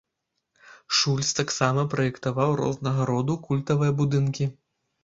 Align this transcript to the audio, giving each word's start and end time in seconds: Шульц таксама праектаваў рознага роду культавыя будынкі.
Шульц 0.99 1.27
таксама 1.39 1.85
праектаваў 1.93 2.57
рознага 2.63 3.01
роду 3.13 3.41
культавыя 3.49 3.91
будынкі. 4.03 4.55